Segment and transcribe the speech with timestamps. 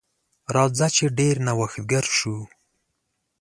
[0.55, 2.37] راځه چې ډیر نوښتګر شو.